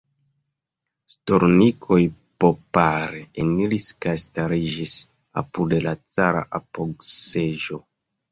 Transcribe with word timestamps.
Stolnikoj 1.15 1.97
popare 2.43 3.19
eniris 3.43 3.85
kaj 4.05 4.15
stariĝis 4.23 4.95
apud 5.43 5.77
la 5.89 5.95
cara 6.15 6.43
apogseĝo. 6.61 7.79